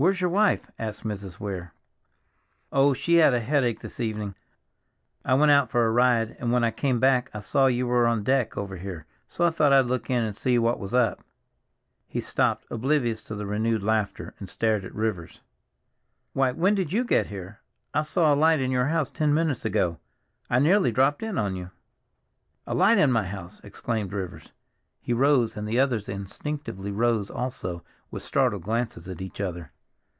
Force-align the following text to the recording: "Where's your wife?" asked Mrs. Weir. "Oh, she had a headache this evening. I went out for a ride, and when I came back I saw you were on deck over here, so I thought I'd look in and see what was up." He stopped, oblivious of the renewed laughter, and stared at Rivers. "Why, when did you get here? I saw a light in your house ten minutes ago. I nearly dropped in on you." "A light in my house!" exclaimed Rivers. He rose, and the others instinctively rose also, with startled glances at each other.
"Where's 0.00 0.20
your 0.20 0.30
wife?" 0.30 0.70
asked 0.78 1.02
Mrs. 1.02 1.40
Weir. 1.40 1.72
"Oh, 2.70 2.92
she 2.94 3.14
had 3.16 3.34
a 3.34 3.40
headache 3.40 3.80
this 3.80 3.98
evening. 3.98 4.36
I 5.24 5.34
went 5.34 5.50
out 5.50 5.70
for 5.72 5.84
a 5.84 5.90
ride, 5.90 6.36
and 6.38 6.52
when 6.52 6.62
I 6.62 6.70
came 6.70 7.00
back 7.00 7.32
I 7.34 7.40
saw 7.40 7.66
you 7.66 7.84
were 7.84 8.06
on 8.06 8.22
deck 8.22 8.56
over 8.56 8.76
here, 8.76 9.06
so 9.26 9.44
I 9.44 9.50
thought 9.50 9.72
I'd 9.72 9.86
look 9.86 10.08
in 10.08 10.22
and 10.22 10.36
see 10.36 10.56
what 10.56 10.78
was 10.78 10.94
up." 10.94 11.24
He 12.06 12.20
stopped, 12.20 12.64
oblivious 12.70 13.28
of 13.28 13.38
the 13.38 13.46
renewed 13.46 13.82
laughter, 13.82 14.36
and 14.38 14.48
stared 14.48 14.84
at 14.84 14.94
Rivers. 14.94 15.40
"Why, 16.32 16.52
when 16.52 16.76
did 16.76 16.92
you 16.92 17.02
get 17.02 17.26
here? 17.26 17.58
I 17.92 18.02
saw 18.02 18.32
a 18.32 18.36
light 18.36 18.60
in 18.60 18.70
your 18.70 18.86
house 18.86 19.10
ten 19.10 19.34
minutes 19.34 19.64
ago. 19.64 19.98
I 20.48 20.60
nearly 20.60 20.92
dropped 20.92 21.24
in 21.24 21.38
on 21.38 21.56
you." 21.56 21.72
"A 22.68 22.74
light 22.76 22.98
in 22.98 23.10
my 23.10 23.24
house!" 23.26 23.60
exclaimed 23.64 24.12
Rivers. 24.12 24.52
He 25.00 25.12
rose, 25.12 25.56
and 25.56 25.66
the 25.66 25.80
others 25.80 26.08
instinctively 26.08 26.92
rose 26.92 27.30
also, 27.30 27.82
with 28.12 28.22
startled 28.22 28.62
glances 28.62 29.08
at 29.08 29.20
each 29.20 29.40
other. 29.40 29.72